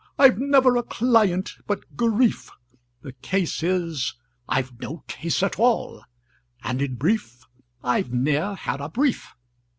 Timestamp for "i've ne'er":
7.83-8.55